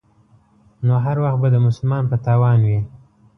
نو 0.85 0.95
هر 1.05 1.17
وخت 1.23 1.39
به 1.41 1.47
د 1.53 1.57
مسلمان 1.67 2.03
په 2.11 2.17
تاوان 2.25 2.59
وي. 2.67 2.79